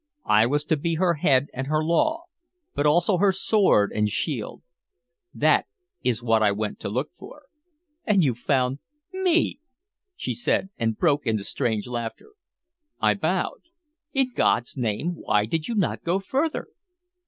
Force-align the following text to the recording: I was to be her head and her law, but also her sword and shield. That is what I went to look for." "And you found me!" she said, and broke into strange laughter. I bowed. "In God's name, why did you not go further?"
I 0.25 0.47
was 0.47 0.65
to 0.65 0.77
be 0.77 0.95
her 0.95 1.13
head 1.13 1.49
and 1.53 1.67
her 1.67 1.83
law, 1.83 2.23
but 2.73 2.87
also 2.87 3.17
her 3.17 3.31
sword 3.31 3.91
and 3.93 4.09
shield. 4.09 4.63
That 5.31 5.67
is 6.03 6.23
what 6.23 6.41
I 6.41 6.51
went 6.51 6.79
to 6.79 6.89
look 6.89 7.11
for." 7.19 7.43
"And 8.03 8.23
you 8.23 8.33
found 8.33 8.79
me!" 9.13 9.59
she 10.15 10.33
said, 10.33 10.69
and 10.79 10.97
broke 10.97 11.27
into 11.27 11.43
strange 11.43 11.85
laughter. 11.85 12.31
I 12.99 13.13
bowed. 13.13 13.61
"In 14.11 14.31
God's 14.33 14.75
name, 14.75 15.11
why 15.17 15.45
did 15.45 15.67
you 15.67 15.75
not 15.75 16.03
go 16.03 16.17
further?" 16.17 16.69